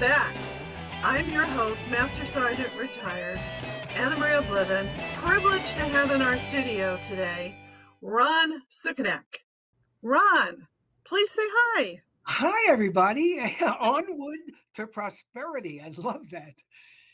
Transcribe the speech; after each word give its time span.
back. 0.00 0.34
I'm 1.02 1.30
your 1.30 1.44
host, 1.44 1.86
Master 1.90 2.26
Sergeant 2.28 2.70
Retired, 2.78 3.38
Anna 3.96 4.16
Maria 4.16 4.40
Bliven, 4.40 4.88
privileged 5.16 5.68
to 5.76 5.82
have 5.82 6.10
in 6.10 6.22
our 6.22 6.38
studio 6.38 6.98
today 7.02 7.54
Ron 8.00 8.62
Sukenick. 8.70 9.44
Ron, 10.00 10.66
please 11.04 11.30
say 11.30 11.42
hi. 11.44 12.00
Hi, 12.22 12.72
everybody. 12.72 13.38
Onward 13.80 14.38
to 14.76 14.86
prosperity. 14.86 15.82
I 15.82 15.92
love 15.98 16.30
that. 16.30 16.54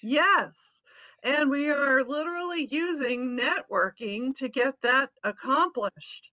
Yes. 0.01 0.81
And 1.25 1.51
we 1.51 1.69
are 1.71 2.05
literally 2.05 2.69
using 2.71 3.37
networking 3.37 4.33
to 4.37 4.49
get 4.49 4.81
that 4.83 5.11
accomplished. 5.25 6.31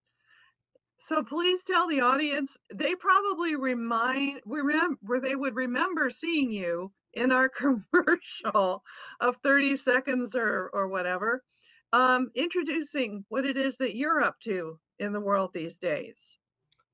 So 1.04 1.22
please 1.22 1.62
tell 1.62 1.86
the 1.86 2.00
audience, 2.00 2.56
they 2.72 2.94
probably 2.94 3.56
remind, 3.56 4.40
remember, 4.46 5.20
they 5.20 5.36
would 5.36 5.54
remember 5.54 6.08
seeing 6.08 6.50
you 6.50 6.90
in 7.12 7.30
our 7.30 7.48
commercial 7.94 8.82
of 9.20 9.36
30 9.42 9.76
seconds 9.76 10.34
or, 10.34 10.70
or 10.72 10.88
whatever, 10.88 11.44
um, 11.92 12.30
introducing 12.34 13.22
what 13.28 13.44
it 13.44 13.58
is 13.58 13.76
that 13.76 13.94
you're 13.94 14.22
up 14.22 14.40
to 14.44 14.78
in 14.98 15.12
the 15.12 15.20
world 15.20 15.50
these 15.52 15.76
days. 15.76 16.38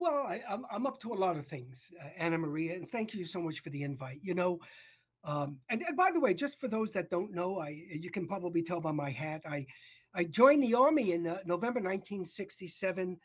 Well, 0.00 0.24
I, 0.26 0.42
am 0.48 0.64
I'm, 0.64 0.64
I'm 0.72 0.86
up 0.88 1.00
to 1.02 1.12
a 1.12 1.14
lot 1.14 1.36
of 1.36 1.46
things, 1.46 1.92
uh, 2.02 2.08
Anna 2.18 2.36
Maria, 2.36 2.74
and 2.74 2.90
thank 2.90 3.14
you 3.14 3.24
so 3.24 3.40
much 3.40 3.60
for 3.60 3.70
the 3.70 3.84
invite. 3.84 4.18
You 4.24 4.34
know, 4.34 4.58
um, 5.22 5.58
and, 5.68 5.84
and 5.86 5.96
by 5.96 6.10
the 6.12 6.18
way, 6.18 6.34
just 6.34 6.58
for 6.58 6.66
those 6.66 6.90
that 6.94 7.10
don't 7.10 7.32
know, 7.32 7.60
I 7.60 7.80
you 7.88 8.10
can 8.10 8.26
probably 8.26 8.62
tell 8.62 8.80
by 8.80 8.90
my 8.90 9.10
hat, 9.10 9.42
I 9.48 9.66
I 10.14 10.24
joined 10.24 10.64
the 10.64 10.74
army 10.74 11.12
in 11.12 11.28
uh, 11.28 11.38
November 11.44 11.78
1967, 11.78 13.16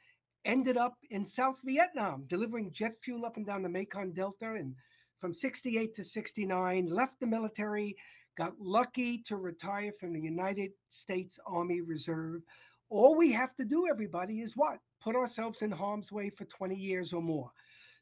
ended 0.45 0.77
up 0.77 0.97
in 1.09 1.25
South 1.25 1.59
Vietnam 1.63 2.25
delivering 2.27 2.71
jet 2.71 2.93
fuel 3.03 3.25
up 3.25 3.37
and 3.37 3.45
down 3.45 3.63
the 3.63 3.69
Mekong 3.69 4.13
Delta, 4.13 4.53
and 4.53 4.75
from 5.19 5.33
68 5.33 5.95
to 5.95 6.03
69, 6.03 6.85
left 6.87 7.19
the 7.19 7.27
military, 7.27 7.95
got 8.37 8.53
lucky 8.59 9.17
to 9.23 9.37
retire 9.37 9.91
from 9.99 10.13
the 10.13 10.21
United 10.21 10.71
States 10.89 11.39
Army 11.47 11.81
Reserve. 11.81 12.41
All 12.89 13.15
we 13.15 13.31
have 13.31 13.55
to 13.55 13.65
do, 13.65 13.87
everybody, 13.89 14.41
is 14.41 14.55
what? 14.55 14.79
Put 15.01 15.15
ourselves 15.15 15.61
in 15.61 15.71
harm's 15.71 16.11
way 16.11 16.29
for 16.29 16.45
20 16.45 16.75
years 16.75 17.13
or 17.13 17.21
more. 17.21 17.51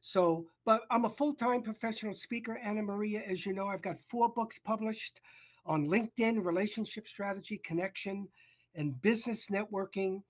So, 0.01 0.45
but 0.65 0.81
I'm 0.91 1.05
a 1.05 1.09
full 1.09 1.33
time 1.33 1.61
professional 1.61 2.13
speaker, 2.13 2.59
Anna 2.61 2.81
Maria. 2.81 3.21
As 3.25 3.45
you 3.45 3.53
know, 3.53 3.67
I've 3.67 3.81
got 3.81 4.01
four 4.09 4.27
books 4.27 4.59
published 4.59 5.21
on 5.65 5.87
LinkedIn, 5.87 6.43
relationship 6.43 7.07
strategy, 7.07 7.61
connection, 7.63 8.27
and 8.75 9.01
business 9.01 9.47
networking. 9.47 10.21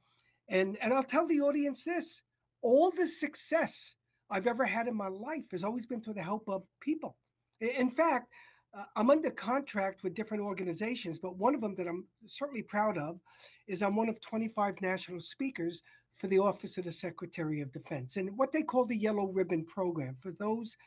And, 0.54 0.78
and 0.82 0.94
I'll 0.94 1.04
tell 1.04 1.28
the 1.28 1.42
audience 1.42 1.84
this 1.84 2.22
all 2.62 2.92
the 2.92 3.08
success 3.08 3.96
I've 4.30 4.46
ever 4.46 4.64
had 4.66 4.88
in 4.88 4.95
my 4.95 5.08
life 5.08 5.45
has 5.52 5.64
always 5.64 5.88
been 5.88 6.00
through 6.00 6.14
the 6.14 6.22
help 6.22 6.48
of 6.48 6.64
people. 6.80 7.18
In 7.60 7.90
fact, 7.90 8.32
uh, 8.78 8.84
I'm 8.95 9.10
under 9.10 9.32
contract 9.32 10.04
with 10.04 10.14
different 10.14 10.44
organizations, 10.44 11.18
but 11.18 11.38
one 11.38 11.56
of 11.56 11.62
them 11.62 11.73
that 11.76 11.88
I'm 11.88 12.06
certainly 12.28 12.62
proud 12.62 13.00
of 13.00 13.20
is 13.68 13.82
I'm 13.82 13.95
one 13.95 14.10
of 14.10 14.22
25 14.22 14.76
national 14.82 15.20
speakers 15.20 15.82
for 16.18 16.28
the 16.28 16.40
Office 16.40 16.78
of 16.78 16.86
the 16.86 16.92
Secretary 16.92 17.62
of 17.62 17.73
Defense 17.73 18.17
and 18.17 18.38
what 18.38 18.52
they 18.52 18.62
call 18.62 18.86
the 18.86 18.95
Yellow 18.95 19.26
Ribbon 19.26 19.66
Program. 19.66 20.16
For 20.22 20.32
those 20.40 20.78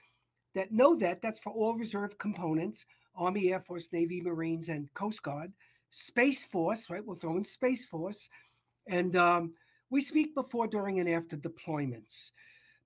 that 0.54 0.70
know 0.70 0.94
that, 0.96 1.20
that's 1.20 1.40
for 1.40 1.52
all 1.52 1.74
reserve 1.74 2.16
components 2.18 2.86
Army, 3.16 3.52
Air 3.52 3.60
Force, 3.60 3.88
Navy, 3.92 4.20
Marines, 4.20 4.68
and 4.68 4.92
Coast 4.94 5.22
Guard, 5.22 5.52
Space 5.90 6.44
Force, 6.44 6.88
right? 6.90 7.04
We'll 7.04 7.16
throw 7.16 7.36
in 7.36 7.44
Space 7.44 7.84
Force. 7.84 8.28
And 8.88 9.16
um, 9.16 9.52
we 9.90 10.00
speak 10.00 10.34
before, 10.34 10.66
during, 10.66 11.00
and 11.00 11.08
after 11.08 11.36
deployments. 11.36 12.30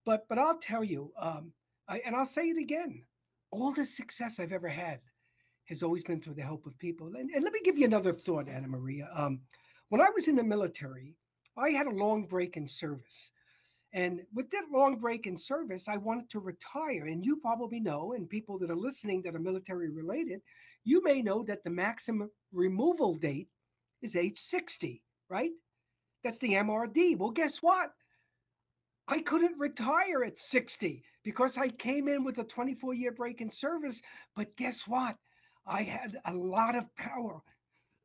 But, 0.07 0.27
but 0.29 0.39
I'll 0.39 0.59
tell 0.59 0.83
you, 0.83 1.13
um, 1.19 1.53
I, 1.89 2.01
and 2.05 2.17
I'll 2.17 2.25
say 2.25 2.49
it 2.49 2.59
again 2.59 3.03
all 3.51 3.73
the 3.73 3.85
success 3.85 4.39
I've 4.39 4.53
ever 4.53 4.69
had 4.69 5.01
has 5.67 5.83
always 5.83 6.05
been 6.05 6.21
through 6.21 6.35
the 6.35 6.43
help 6.43 6.67
of 6.67 6.79
people. 6.79 7.15
And, 7.17 7.31
and 7.31 7.45
let 7.45 7.53
me 7.53 7.61
give 7.65 7.79
you 7.79 7.85
another 7.85 8.13
thought, 8.13 8.49
Anna 8.49 8.69
Maria. 8.69 9.09
Um, 9.15 9.41
when 9.89 10.01
I 10.01 10.11
was 10.15 10.29
in 10.29 10.37
the 10.37 10.43
military, 10.43 11.17
I 11.57 11.71
had 11.71 11.87
a 11.87 11.91
long 11.91 12.27
break 12.27 12.57
in 12.57 12.67
service. 12.67 13.31
And 13.93 14.23
with 14.33 14.51
that 14.51 14.67
long 14.73 14.99
break 14.99 15.27
in 15.27 15.37
service, 15.37 15.89
I 15.89 15.97
wanted 15.97 16.31
to 16.31 16.41
retire. 16.41 17.07
And 17.07 17.25
you 17.25 17.37
probably 17.37 17.81
know, 17.81 18.13
and 18.13 18.29
people 18.29 18.59
that 18.61 18.71
are 18.71 18.77
listening 18.77 19.23
that 19.23 19.35
are 19.35 19.41
military 19.41 19.91
related, 19.91 20.41
you 20.85 21.03
may 21.03 21.23
know 21.23 21.43
that 21.45 21.65
the 21.65 21.71
maximum 21.71 22.31
removal 22.53 23.15
date 23.15 23.49
is 24.01 24.15
age 24.15 24.39
60, 24.39 25.03
right? 25.29 25.51
That's 26.23 26.39
the 26.39 26.55
MRD. 26.55 27.19
Well, 27.19 27.31
guess 27.31 27.59
what? 27.59 27.93
I 29.09 29.21
couldn't 29.21 29.59
retire 29.59 30.23
at 30.25 30.39
60 30.39 31.03
because 31.25 31.57
I 31.57 31.69
came 31.69 32.09
in 32.09 32.25
with 32.25 32.39
a 32.39 32.45
24 32.45 32.95
year 32.95 33.13
break 33.13 33.41
in 33.41 33.51
service. 33.51 34.01
But 34.37 34.57
guess 34.57 34.87
what? 34.87 35.17
I 35.67 35.83
had 35.83 36.19
a 36.25 36.35
lot 36.35 36.77
of 36.77 36.95
power 36.97 37.43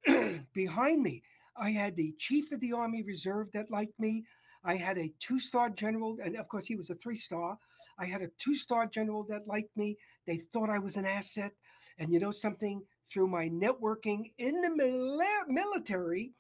behind 0.54 1.04
me. 1.04 1.24
I 1.58 1.72
had 1.72 1.96
the 1.96 2.14
chief 2.18 2.52
of 2.52 2.60
the 2.60 2.74
Army 2.74 3.04
Reserve 3.04 3.48
that 3.54 3.72
liked 3.72 4.00
me. 4.00 4.26
I 4.64 4.76
had 4.76 4.98
a 4.98 5.14
two 5.20 5.40
star 5.40 5.70
general, 5.70 6.18
and 6.24 6.36
of 6.36 6.48
course, 6.48 6.66
he 6.66 6.76
was 6.76 6.90
a 6.90 6.96
three 6.96 7.18
star. 7.18 7.58
I 8.00 8.06
had 8.06 8.22
a 8.22 8.32
two 8.40 8.56
star 8.56 8.88
general 8.88 9.24
that 9.30 9.48
liked 9.48 9.76
me. 9.78 9.98
They 10.26 10.38
thought 10.38 10.70
I 10.70 10.80
was 10.80 10.96
an 10.96 11.06
asset. 11.06 11.52
And 11.98 12.12
you 12.12 12.20
know 12.20 12.32
something? 12.32 12.82
Through 13.12 13.28
my 13.28 13.48
networking 13.48 14.32
in 14.40 14.62
the 14.62 15.44
military, 15.48 16.34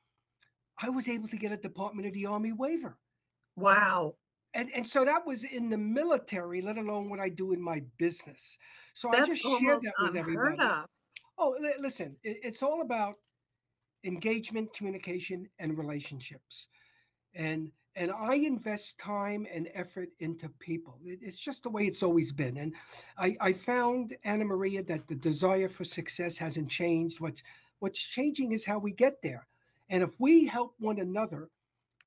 I 0.81 0.89
was 0.89 1.07
able 1.07 1.27
to 1.29 1.37
get 1.37 1.51
a 1.51 1.57
Department 1.57 2.07
of 2.07 2.13
the 2.13 2.25
Army 2.25 2.51
waiver. 2.51 2.97
Wow. 3.55 4.15
And, 4.53 4.69
and 4.73 4.87
so 4.87 5.03
that 5.05 5.25
was 5.25 5.43
in 5.43 5.69
the 5.69 5.77
military, 5.77 6.61
let 6.61 6.77
alone 6.77 7.09
what 7.09 7.19
I 7.19 7.29
do 7.29 7.51
in 7.51 7.61
my 7.61 7.81
business. 7.97 8.57
So 8.93 9.09
That's 9.11 9.29
I 9.29 9.33
just 9.33 9.41
share 9.41 9.79
that 9.79 9.93
with 10.01 10.15
everybody. 10.15 10.57
Of. 10.61 10.85
Oh, 11.37 11.55
listen, 11.79 12.15
it's 12.23 12.63
all 12.63 12.81
about 12.81 13.15
engagement, 14.05 14.73
communication, 14.73 15.49
and 15.59 15.77
relationships. 15.77 16.67
And 17.33 17.71
and 17.97 18.11
I 18.11 18.35
invest 18.35 18.97
time 18.97 19.47
and 19.53 19.69
effort 19.73 20.09
into 20.19 20.49
people. 20.59 20.99
It's 21.05 21.37
just 21.37 21.63
the 21.63 21.69
way 21.69 21.87
it's 21.87 22.03
always 22.03 22.33
been. 22.33 22.57
And 22.57 22.73
I, 23.17 23.37
I 23.39 23.53
found 23.53 24.17
Anna 24.25 24.43
Maria 24.43 24.83
that 24.83 25.07
the 25.07 25.15
desire 25.15 25.69
for 25.69 25.85
success 25.85 26.37
hasn't 26.37 26.69
changed. 26.69 27.21
What's 27.21 27.41
what's 27.79 27.99
changing 27.99 28.51
is 28.51 28.65
how 28.65 28.79
we 28.79 28.91
get 28.91 29.21
there. 29.21 29.47
And 29.89 30.03
if 30.03 30.19
we 30.19 30.45
help 30.45 30.73
one 30.79 30.99
another, 30.99 31.49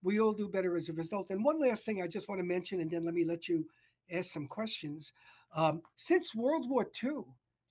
we 0.02 0.20
all 0.20 0.32
do 0.32 0.48
better 0.48 0.76
as 0.76 0.88
a 0.88 0.92
result. 0.92 1.30
And 1.30 1.44
one 1.44 1.60
last 1.60 1.84
thing 1.84 2.02
I 2.02 2.06
just 2.06 2.28
want 2.28 2.40
to 2.40 2.46
mention, 2.46 2.80
and 2.80 2.90
then 2.90 3.04
let 3.04 3.14
me 3.14 3.24
let 3.24 3.48
you 3.48 3.66
ask 4.10 4.30
some 4.30 4.46
questions. 4.46 5.12
Um, 5.54 5.82
since 5.96 6.34
World 6.34 6.68
War 6.68 6.86
II, 7.02 7.24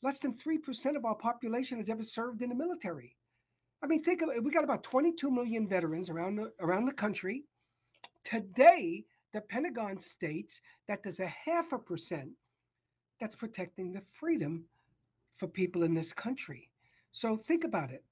less 0.03 0.19
than 0.19 0.33
3% 0.33 0.95
of 0.95 1.05
our 1.05 1.15
population 1.15 1.77
has 1.77 1.89
ever 1.89 2.03
served 2.03 2.41
in 2.41 2.49
the 2.49 2.55
military. 2.55 3.15
I 3.83 3.87
mean, 3.87 4.03
think 4.03 4.21
of 4.21 4.29
it. 4.29 4.43
We 4.43 4.51
got 4.51 4.63
about 4.63 4.83
22 4.83 5.29
million 5.29 5.67
veterans 5.67 6.09
around 6.09 6.35
the, 6.35 6.51
around 6.59 6.85
the 6.85 6.93
country. 6.93 7.43
Today, 8.23 9.05
the 9.33 9.41
Pentagon 9.41 9.99
states 9.99 10.61
that 10.87 11.03
there's 11.03 11.19
a 11.19 11.27
half 11.27 11.71
a 11.71 11.77
percent 11.77 12.29
that's 13.19 13.35
protecting 13.35 13.93
the 13.93 14.01
freedom 14.01 14.65
for 15.33 15.47
people 15.47 15.83
in 15.83 15.93
this 15.93 16.13
country. 16.13 16.69
So 17.11 17.35
think 17.35 17.63
about 17.63 17.91
it. 17.91 18.03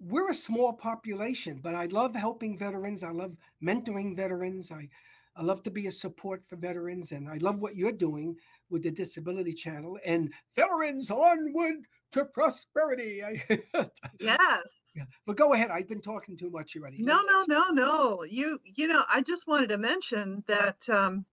We're 0.00 0.30
a 0.30 0.34
small 0.34 0.72
population, 0.72 1.60
but 1.62 1.74
I 1.74 1.86
love 1.86 2.14
helping 2.14 2.56
veterans. 2.56 3.04
I 3.04 3.10
love 3.10 3.36
mentoring 3.62 4.16
veterans. 4.16 4.72
I 4.72 4.88
I 5.36 5.42
love 5.42 5.62
to 5.62 5.70
be 5.70 5.86
a 5.86 5.92
support 5.92 6.44
for 6.44 6.56
veterans, 6.56 7.12
and 7.12 7.28
I 7.28 7.36
love 7.36 7.60
what 7.60 7.76
you're 7.76 7.92
doing 7.92 8.36
with 8.68 8.82
the 8.82 8.90
Disability 8.90 9.52
Channel 9.52 9.98
and 10.04 10.32
Veterans 10.56 11.10
Onward 11.10 11.86
to 12.12 12.24
Prosperity. 12.24 13.22
yes. 14.20 14.62
Yeah. 14.96 15.04
But 15.24 15.36
go 15.36 15.52
ahead. 15.54 15.70
I've 15.70 15.88
been 15.88 16.00
talking 16.00 16.36
too 16.36 16.50
much 16.50 16.76
already. 16.76 17.00
No, 17.00 17.20
no, 17.22 17.44
no, 17.46 17.70
no. 17.70 18.24
You, 18.24 18.60
you 18.64 18.88
know, 18.88 19.04
I 19.08 19.22
just 19.22 19.46
wanted 19.46 19.68
to 19.68 19.78
mention 19.78 20.42
that. 20.48 20.88
Um, 20.88 21.24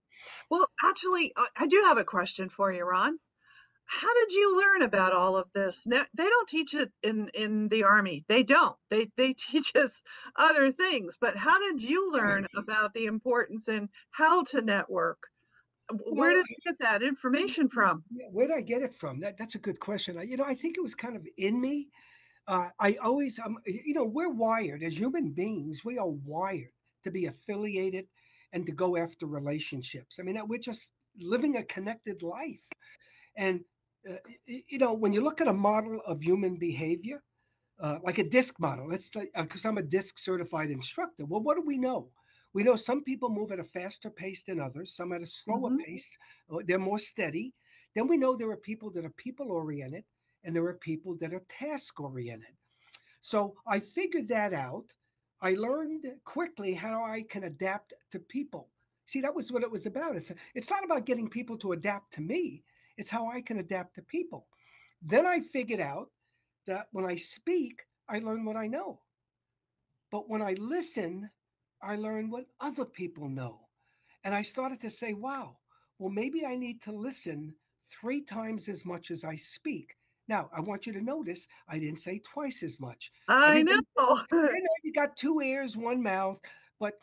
well, 0.49 0.67
actually, 0.83 1.33
I 1.57 1.67
do 1.67 1.81
have 1.85 1.97
a 1.97 2.03
question 2.03 2.49
for 2.49 2.71
you, 2.71 2.83
Ron 2.85 3.17
how 3.87 4.13
did 4.13 4.33
you 4.33 4.57
learn 4.59 4.81
about 4.81 5.13
all 5.13 5.37
of 5.37 5.47
this? 5.53 5.87
Now, 5.87 6.03
they 6.13 6.25
don't 6.25 6.49
teach 6.49 6.73
it 6.73 6.91
in 7.01 7.29
in 7.33 7.69
the 7.69 7.85
army. 7.85 8.25
They 8.27 8.43
don't. 8.43 8.75
They 8.89 9.09
they 9.15 9.33
teach 9.51 9.71
us 9.75 10.03
other 10.35 10.71
things. 10.71 11.17
But 11.19 11.37
how 11.37 11.59
did 11.59 11.81
you 11.81 12.11
learn 12.11 12.45
about 12.55 12.93
the 12.93 13.05
importance 13.05 13.67
and 13.67 13.89
how 14.11 14.43
to 14.43 14.61
network? 14.61 15.19
Where 16.11 16.33
did 16.33 16.45
you 16.49 16.57
get 16.65 16.79
that 16.79 17.01
information 17.01 17.69
from? 17.69 18.03
Where 18.31 18.47
did 18.47 18.57
I 18.57 18.61
get 18.61 18.81
it 18.81 18.93
from? 18.93 19.21
That 19.21 19.37
that's 19.37 19.55
a 19.55 19.59
good 19.59 19.79
question. 19.79 20.17
I, 20.17 20.23
you 20.23 20.35
know, 20.35 20.43
I 20.43 20.53
think 20.53 20.77
it 20.77 20.83
was 20.83 20.95
kind 20.95 21.15
of 21.15 21.25
in 21.37 21.59
me. 21.59 21.87
Uh, 22.45 22.69
I 22.79 22.95
always, 22.95 23.39
um, 23.39 23.57
you 23.65 23.93
know, 23.93 24.05
we're 24.05 24.31
wired 24.31 24.83
as 24.83 24.97
human 24.97 25.31
beings. 25.31 25.83
We 25.83 25.97
are 25.97 26.07
wired 26.07 26.71
to 27.03 27.11
be 27.11 27.25
affiliated 27.25 28.07
and 28.53 28.65
to 28.65 28.71
go 28.71 28.97
after 28.97 29.25
relationships. 29.25 30.17
I 30.19 30.23
mean, 30.23 30.39
we're 30.47 30.59
just 30.59 30.91
living 31.19 31.55
a 31.55 31.63
connected 31.63 32.21
life, 32.21 32.67
and 33.37 33.61
uh, 34.09 34.15
you 34.45 34.77
know, 34.77 34.93
when 34.93 35.13
you 35.13 35.21
look 35.21 35.41
at 35.41 35.47
a 35.47 35.53
model 35.53 36.01
of 36.05 36.21
human 36.21 36.55
behavior, 36.55 37.23
uh, 37.79 37.99
like 38.03 38.17
a 38.17 38.23
DISC 38.23 38.59
model, 38.59 38.87
let's 38.87 39.09
because 39.09 39.65
uh, 39.65 39.69
I'm 39.69 39.77
a 39.77 39.83
DISC 39.83 40.17
certified 40.17 40.71
instructor. 40.71 41.25
Well, 41.25 41.41
what 41.41 41.57
do 41.57 41.63
we 41.65 41.77
know? 41.77 42.09
We 42.53 42.63
know 42.63 42.75
some 42.75 43.03
people 43.03 43.29
move 43.29 43.51
at 43.51 43.59
a 43.59 43.63
faster 43.63 44.09
pace 44.09 44.43
than 44.43 44.59
others, 44.59 44.95
some 44.95 45.11
at 45.13 45.21
a 45.21 45.25
slower 45.25 45.69
mm-hmm. 45.69 45.83
pace. 45.83 46.17
Uh, 46.51 46.57
they're 46.65 46.79
more 46.79 46.97
steady. 46.97 47.53
Then 47.93 48.07
we 48.07 48.17
know 48.17 48.35
there 48.35 48.49
are 48.51 48.57
people 48.57 48.89
that 48.91 49.05
are 49.05 49.13
people 49.17 49.51
oriented 49.51 50.03
and 50.43 50.55
there 50.55 50.65
are 50.65 50.73
people 50.73 51.15
that 51.19 51.33
are 51.33 51.43
task 51.49 51.99
oriented. 51.99 52.55
So 53.21 53.55
I 53.67 53.79
figured 53.79 54.27
that 54.29 54.53
out. 54.53 54.85
I 55.41 55.53
learned 55.53 56.05
quickly 56.23 56.73
how 56.73 57.03
I 57.03 57.23
can 57.29 57.43
adapt 57.43 57.93
to 58.11 58.19
people. 58.19 58.69
See, 59.05 59.21
that 59.21 59.35
was 59.35 59.51
what 59.51 59.63
it 59.63 59.71
was 59.71 59.85
about. 59.85 60.15
It's 60.15 60.31
it's 60.55 60.69
not 60.69 60.83
about 60.83 61.05
getting 61.05 61.29
people 61.29 61.57
to 61.57 61.73
adapt 61.73 62.13
to 62.13 62.21
me. 62.21 62.63
It's 62.97 63.09
how 63.09 63.29
I 63.29 63.41
can 63.41 63.59
adapt 63.59 63.95
to 63.95 64.01
people. 64.01 64.47
Then 65.01 65.25
I 65.25 65.39
figured 65.39 65.79
out 65.79 66.09
that 66.65 66.87
when 66.91 67.05
I 67.05 67.15
speak, 67.15 67.83
I 68.09 68.19
learn 68.19 68.45
what 68.45 68.55
I 68.55 68.67
know. 68.67 68.99
But 70.11 70.29
when 70.29 70.41
I 70.41 70.53
listen, 70.53 71.29
I 71.81 71.95
learn 71.95 72.29
what 72.29 72.45
other 72.59 72.85
people 72.85 73.29
know. 73.29 73.59
And 74.23 74.33
I 74.33 74.41
started 74.41 74.81
to 74.81 74.89
say, 74.89 75.13
wow, 75.13 75.57
well, 75.99 76.09
maybe 76.09 76.45
I 76.45 76.55
need 76.55 76.81
to 76.83 76.91
listen 76.91 77.53
three 77.89 78.21
times 78.21 78.67
as 78.67 78.85
much 78.85 79.11
as 79.11 79.23
I 79.23 79.35
speak. 79.35 79.95
Now, 80.27 80.49
I 80.55 80.59
want 80.59 80.85
you 80.85 80.93
to 80.93 81.01
notice 81.01 81.47
I 81.69 81.79
didn't 81.79 81.99
say 81.99 82.19
twice 82.19 82.63
as 82.63 82.79
much. 82.79 83.11
I 83.27 83.63
know. 83.63 83.79
I 83.97 84.35
know 84.35 84.75
you 84.83 84.91
got 84.91 85.15
two 85.15 85.41
ears, 85.41 85.77
one 85.77 86.03
mouth, 86.03 86.39
but 86.79 86.95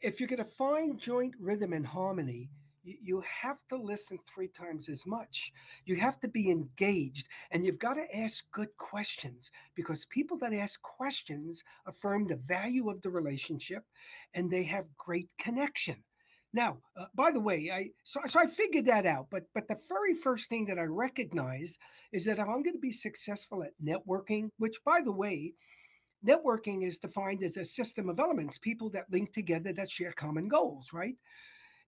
if 0.00 0.18
you're 0.18 0.28
going 0.28 0.38
to 0.38 0.44
find 0.44 0.98
joint 0.98 1.34
rhythm 1.38 1.72
and 1.72 1.86
harmony, 1.86 2.48
you 2.84 3.22
have 3.42 3.58
to 3.68 3.76
listen 3.76 4.18
three 4.26 4.48
times 4.48 4.88
as 4.88 5.06
much. 5.06 5.52
You 5.84 5.96
have 5.96 6.18
to 6.20 6.28
be 6.28 6.50
engaged 6.50 7.28
and 7.50 7.64
you've 7.64 7.78
got 7.78 7.94
to 7.94 8.16
ask 8.16 8.44
good 8.52 8.76
questions 8.76 9.50
because 9.74 10.04
people 10.06 10.36
that 10.38 10.52
ask 10.52 10.80
questions 10.82 11.62
affirm 11.86 12.26
the 12.26 12.36
value 12.36 12.90
of 12.90 13.00
the 13.02 13.10
relationship 13.10 13.84
and 14.34 14.50
they 14.50 14.64
have 14.64 14.96
great 14.96 15.28
connection. 15.38 15.96
Now, 16.54 16.78
uh, 16.98 17.06
by 17.14 17.30
the 17.30 17.40
way, 17.40 17.70
I 17.72 17.90
so, 18.04 18.20
so 18.26 18.38
I 18.38 18.46
figured 18.46 18.84
that 18.86 19.06
out, 19.06 19.28
but 19.30 19.44
but 19.54 19.68
the 19.68 19.78
very 19.88 20.12
first 20.12 20.50
thing 20.50 20.66
that 20.66 20.78
I 20.78 20.84
recognize 20.84 21.78
is 22.12 22.26
that 22.26 22.38
if 22.38 22.40
I'm 22.40 22.62
going 22.62 22.74
to 22.74 22.78
be 22.78 22.92
successful 22.92 23.62
at 23.62 23.72
networking, 23.82 24.50
which 24.58 24.76
by 24.84 25.00
the 25.02 25.12
way, 25.12 25.54
networking 26.26 26.86
is 26.86 26.98
defined 26.98 27.42
as 27.42 27.56
a 27.56 27.64
system 27.64 28.10
of 28.10 28.20
elements, 28.20 28.58
people 28.58 28.90
that 28.90 29.10
link 29.10 29.32
together 29.32 29.72
that 29.72 29.90
share 29.90 30.12
common 30.12 30.48
goals, 30.48 30.92
right? 30.92 31.16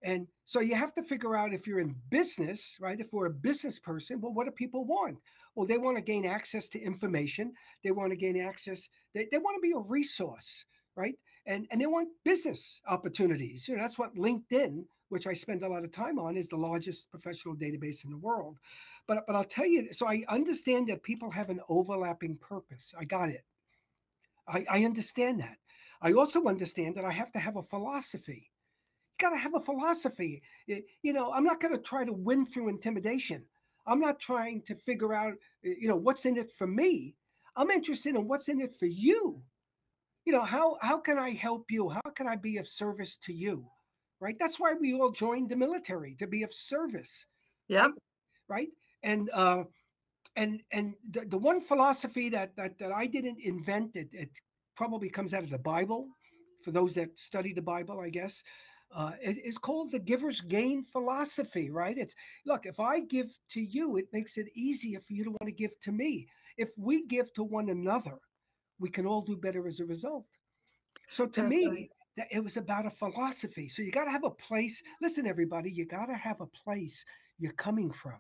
And 0.05 0.29
so 0.45 0.61
you 0.61 0.75
have 0.75 0.95
to 0.95 1.03
figure 1.03 1.35
out 1.35 1.55
if 1.55 1.67
you're 1.67 1.81
in 1.81 1.97
business, 2.11 2.77
right? 2.79 3.01
If 3.01 3.11
we're 3.13 3.27
a 3.27 3.31
business 3.31 3.79
person, 3.79 4.21
well, 4.21 4.35
what 4.35 4.45
do 4.45 4.51
people 4.51 4.85
want? 4.85 5.17
Well, 5.55 5.67
they 5.67 5.79
want 5.79 5.97
to 5.97 6.03
gain 6.03 6.27
access 6.27 6.69
to 6.71 6.81
information. 6.81 7.55
They 7.83 7.91
want 7.91 8.11
to 8.11 8.17
gain 8.17 8.39
access. 8.39 8.89
They, 9.15 9.27
they 9.33 9.39
want 9.39 9.57
to 9.57 9.61
be 9.61 9.73
a 9.73 9.79
resource, 9.79 10.67
right? 10.95 11.15
And 11.47 11.67
and 11.71 11.81
they 11.81 11.87
want 11.87 12.11
business 12.23 12.81
opportunities. 12.87 13.67
You 13.67 13.77
know, 13.77 13.83
that's 13.83 13.99
what 13.99 14.15
LinkedIn, 14.15 14.85
which 15.09 15.27
I 15.27 15.33
spend 15.33 15.63
a 15.63 15.69
lot 15.69 15.85
of 15.85 15.93
time 15.93 16.19
on, 16.19 16.37
is 16.37 16.49
the 16.49 16.57
largest 16.57 17.11
professional 17.11 17.57
database 17.57 18.05
in 18.05 18.11
the 18.11 18.19
world. 18.19 18.59
But 19.07 19.27
but 19.27 19.35
I'll 19.37 19.45
tell 19.45 19.67
you, 19.67 19.91
so 19.91 20.07
I 20.07 20.23
understand 20.29 20.89
that 20.89 21.03
people 21.03 21.31
have 21.31 21.49
an 21.49 21.61
overlapping 21.71 22.37
purpose. 22.37 22.95
I 22.99 23.05
got 23.05 23.31
it. 23.31 23.45
I, 24.47 24.67
I 24.71 24.85
understand 24.85 25.41
that. 25.41 25.57
I 26.03 26.13
also 26.13 26.45
understand 26.45 26.97
that 26.97 27.07
I 27.07 27.13
have 27.13 27.33
to 27.33 27.39
have 27.39 27.57
a 27.57 27.63
philosophy 27.63 28.51
got 29.19 29.31
to 29.31 29.37
have 29.37 29.55
a 29.55 29.61
philosophy. 29.61 30.43
You 30.67 31.13
know, 31.13 31.33
I'm 31.33 31.45
not 31.45 31.61
going 31.61 31.75
to 31.75 31.83
try 31.83 32.05
to 32.05 32.13
win 32.13 32.45
through 32.45 32.69
intimidation. 32.69 33.45
I'm 33.87 34.01
not 34.01 34.19
trying 34.19 34.63
to 34.63 34.75
figure 34.75 35.13
out, 35.13 35.35
you 35.63 35.89
know, 35.89 35.97
what's 35.97 36.25
in 36.25 36.37
it 36.37 36.51
for 36.51 36.67
me. 36.67 37.15
I'm 37.57 37.71
interested 37.71 38.17
in 38.17 38.27
what's 38.27 38.49
in 38.49 38.61
it 38.61 38.75
for 38.75 38.87
you. 38.87 39.41
You 40.25 40.33
know, 40.33 40.43
how 40.43 40.79
how 40.81 40.99
can 40.99 41.19
I 41.19 41.31
help 41.31 41.71
you? 41.71 41.91
How 41.91 42.11
can 42.15 42.27
I 42.27 42.37
be 42.37 42.57
of 42.57 42.67
service 42.67 43.17
to 43.19 43.33
you? 43.33 43.67
Right? 44.21 44.37
That's 44.39 44.59
why 44.59 44.73
we 44.73 44.95
all 44.95 45.11
joined 45.11 45.51
the 45.51 45.57
military 45.57 46.17
to 46.19 46.27
be 46.27 46.43
of 46.43 46.53
service. 46.53 47.27
Yeah. 47.69 47.85
Right? 47.85 47.93
right? 48.49 48.69
And 49.03 49.31
uh 49.35 49.65
and 50.35 50.63
and 50.73 50.95
the, 51.11 51.27
the 51.27 51.39
one 51.39 51.61
philosophy 51.61 52.31
that 52.31 52.57
that 52.57 52.79
that 52.79 52.91
I 52.91 53.07
didn't 53.07 53.41
invent 53.41 53.97
it, 53.97 54.09
it 54.13 54.31
probably 54.77 55.11
comes 55.11 55.35
out 55.35 55.45
of 55.45 55.51
the 55.51 55.59
Bible 55.59 56.09
for 56.63 56.71
those 56.71 56.95
that 56.95 57.19
study 57.19 57.53
the 57.53 57.61
Bible, 57.61 58.01
I 58.01 58.09
guess 58.09 58.43
uh, 58.95 59.13
it, 59.21 59.39
it's 59.45 59.59
called 59.59 59.91
the 59.91 59.99
giver's 59.99 60.41
gain 60.41 60.85
philosophy, 60.85 61.71
right? 61.71 61.99
It's 61.99 62.15
look, 62.47 62.65
if 62.65 62.79
I 62.79 63.01
give 63.01 63.37
to 63.51 63.61
you, 63.61 63.97
it 63.97 64.07
makes 64.13 64.39
it 64.39 64.49
easier 64.55 65.01
for 65.01 65.13
you 65.15 65.25
to 65.25 65.31
want 65.31 65.47
to 65.47 65.53
give 65.53 65.79
to 65.81 65.93
me. 65.93 66.29
If 66.57 66.71
we 66.77 67.05
give 67.07 67.33
to 67.35 67.43
one 67.43 67.71
another, 67.71 68.19
we 68.79 68.89
can 68.89 69.07
all 69.07 69.23
do 69.23 69.37
better 69.37 69.67
as 69.67 69.81
a 69.81 69.85
result. 69.85 70.27
So 71.09 71.27
to 71.27 71.41
That's 71.41 71.51
me, 71.51 71.67
right. 71.67 71.91
that 72.17 72.29
it 72.31 72.43
was 72.43 72.57
about 72.57 72.87
a 72.87 72.91
philosophy. 72.91 73.69
So 73.69 73.83
you 73.83 73.91
got 73.91 74.05
to 74.05 74.11
have 74.13 74.25
a 74.25 74.31
place. 74.31 74.83
Listen, 75.03 75.27
everybody, 75.27 75.71
you 75.71 75.87
got 75.87 76.07
to 76.07 76.15
have 76.15 76.41
a 76.41 76.47
place 76.47 77.05
you're 77.39 77.53
coming 77.53 77.91
from. 77.91 78.19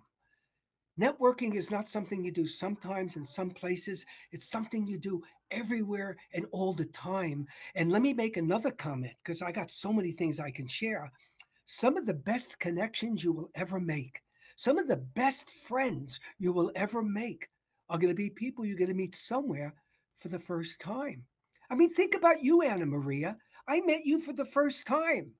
Networking 1.00 1.56
is 1.56 1.72
not 1.72 1.88
something 1.88 2.24
you 2.24 2.30
do 2.30 2.46
sometimes 2.46 3.16
in 3.16 3.24
some 3.24 3.50
places. 3.50 4.06
It's 4.30 4.48
something 4.48 4.86
you 4.86 4.96
do 4.96 5.22
everywhere 5.50 6.16
and 6.32 6.46
all 6.52 6.72
the 6.72 6.84
time. 6.86 7.46
And 7.74 7.90
let 7.90 8.00
me 8.00 8.12
make 8.12 8.36
another 8.36 8.70
comment 8.70 9.14
because 9.24 9.42
I 9.42 9.50
got 9.50 9.70
so 9.70 9.92
many 9.92 10.12
things 10.12 10.38
I 10.38 10.52
can 10.52 10.68
share. 10.68 11.10
Some 11.66 11.96
of 11.96 12.06
the 12.06 12.14
best 12.14 12.60
connections 12.60 13.24
you 13.24 13.32
will 13.32 13.50
ever 13.56 13.80
make, 13.80 14.20
some 14.56 14.78
of 14.78 14.86
the 14.86 14.98
best 14.98 15.50
friends 15.50 16.20
you 16.38 16.52
will 16.52 16.70
ever 16.76 17.02
make 17.02 17.48
are 17.88 17.98
going 17.98 18.12
to 18.12 18.14
be 18.14 18.30
people 18.30 18.64
you're 18.64 18.78
going 18.78 18.88
to 18.88 18.94
meet 18.94 19.16
somewhere 19.16 19.74
for 20.16 20.28
the 20.28 20.38
first 20.38 20.78
time. 20.80 21.24
I 21.70 21.74
mean, 21.74 21.92
think 21.92 22.14
about 22.14 22.42
you, 22.42 22.62
Anna 22.62 22.86
Maria. 22.86 23.36
I 23.66 23.80
met 23.80 24.04
you 24.04 24.20
for 24.20 24.32
the 24.32 24.44
first 24.44 24.86
time. 24.86 25.32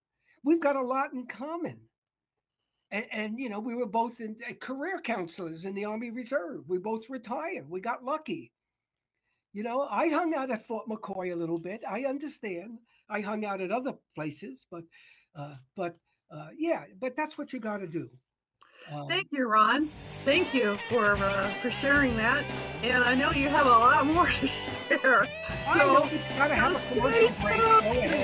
We've 0.42 0.60
got 0.60 0.76
a 0.76 0.82
lot 0.82 1.12
in 1.12 1.26
common. 1.26 1.78
And, 2.90 3.06
and, 3.10 3.38
you 3.38 3.48
know, 3.48 3.60
we 3.60 3.74
were 3.74 3.86
both 3.86 4.20
in 4.20 4.36
uh, 4.48 4.52
career 4.54 5.00
counselors 5.00 5.64
in 5.64 5.74
the 5.74 5.84
Army 5.84 6.10
Reserve. 6.10 6.68
We 6.68 6.78
both 6.78 7.10
retired. 7.10 7.68
We 7.68 7.80
got 7.80 8.04
lucky. 8.04 8.52
You 9.52 9.62
know, 9.62 9.88
I 9.90 10.08
hung 10.08 10.34
out 10.34 10.50
at 10.50 10.66
Fort 10.66 10.88
McCoy 10.88 11.32
a 11.32 11.36
little 11.36 11.58
bit. 11.58 11.82
I 11.88 12.04
understand. 12.04 12.78
I 13.08 13.20
hung 13.20 13.44
out 13.44 13.60
at 13.60 13.70
other 13.70 13.94
places, 14.14 14.66
but, 14.70 14.84
uh, 15.36 15.54
but 15.76 15.96
uh, 16.30 16.48
yeah, 16.56 16.84
but 17.00 17.16
that's 17.16 17.38
what 17.38 17.52
you 17.52 17.60
got 17.60 17.78
to 17.78 17.86
do. 17.86 18.10
Um, 18.92 19.08
Thank 19.08 19.28
you, 19.30 19.46
Ron. 19.46 19.88
Thank 20.24 20.52
you 20.52 20.76
for 20.88 21.12
uh, 21.14 21.48
for 21.62 21.70
sharing 21.70 22.16
that. 22.16 22.44
And 22.82 23.02
I 23.02 23.14
know 23.14 23.30
you 23.30 23.48
have 23.48 23.66
a 23.66 23.70
lot 23.70 24.06
more 24.06 24.26
to 24.40 24.46
share. 24.88 25.26
I 25.66 25.78
so, 25.78 25.94
know, 25.94 26.00
but 26.00 26.12
you 26.12 26.18
gotta 26.36 26.54
have 26.54 26.76
a 26.76 26.94
commercial 26.94 27.34
break. 27.40 27.60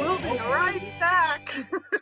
We'll 0.01 0.19
be 0.19 0.39
right 0.51 0.93
back. 1.01 1.55